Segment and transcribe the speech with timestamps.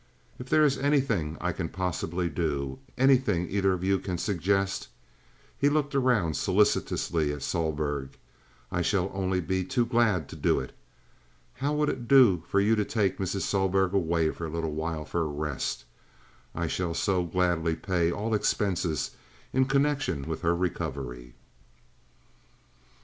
[0.39, 6.35] If there is anything I can possibly do—anything either of you can suggest"—he looked around
[6.35, 10.73] solicitously at Sohlberg—"I shall only be too glad to do it.
[11.57, 13.41] How would it do for you to take Mrs.
[13.41, 15.85] Sohlberg away for a little while for a rest?
[16.55, 19.11] I shall so gladly pay all expenses
[19.53, 21.35] in connection with her recovery."